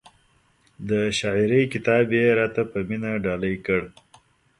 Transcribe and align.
د 0.89 0.91
شاعرۍ 1.19 1.63
کتاب 1.73 2.05
یې 2.17 2.25
را 2.39 2.47
ته 2.55 2.61
په 2.71 2.77
مینه 2.87 3.11
ډالۍ 3.25 3.55
کړ. 3.65 3.81